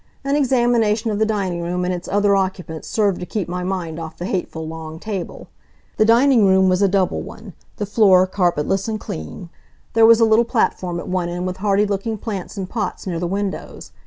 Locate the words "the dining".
1.19-1.61, 5.97-6.43